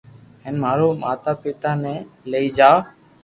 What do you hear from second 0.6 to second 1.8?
مارو پاتا پيتا